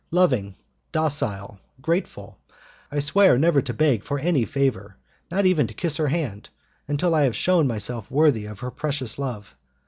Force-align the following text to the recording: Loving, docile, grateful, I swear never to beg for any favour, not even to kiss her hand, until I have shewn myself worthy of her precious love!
Loving, 0.09 0.55
docile, 0.91 1.59
grateful, 1.79 2.39
I 2.91 2.97
swear 2.97 3.37
never 3.37 3.61
to 3.61 3.71
beg 3.71 4.03
for 4.03 4.17
any 4.17 4.45
favour, 4.45 4.97
not 5.29 5.45
even 5.45 5.67
to 5.67 5.75
kiss 5.75 5.97
her 5.97 6.07
hand, 6.07 6.49
until 6.87 7.13
I 7.13 7.21
have 7.25 7.35
shewn 7.35 7.67
myself 7.67 8.09
worthy 8.09 8.47
of 8.47 8.61
her 8.61 8.71
precious 8.71 9.19
love! 9.19 9.55